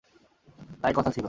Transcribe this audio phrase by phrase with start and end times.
[0.81, 1.19] তাই কথা ছিল।